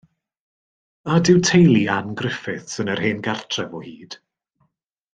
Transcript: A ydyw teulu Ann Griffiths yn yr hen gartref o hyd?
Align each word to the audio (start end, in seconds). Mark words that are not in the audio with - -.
A 1.11 1.17
ydyw 1.17 1.41
teulu 1.49 1.83
Ann 1.97 2.09
Griffiths 2.21 2.81
yn 2.85 2.91
yr 2.95 3.05
hen 3.07 3.23
gartref 3.29 3.77
o 3.81 3.83
hyd? 3.89 4.21